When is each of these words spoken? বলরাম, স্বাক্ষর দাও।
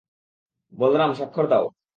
বলরাম, 0.73 1.11
স্বাক্ষর 1.13 1.45
দাও। 1.47 1.65